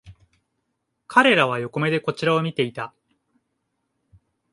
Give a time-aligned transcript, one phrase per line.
[1.05, 2.91] 彼らは横目でこちらを見ていた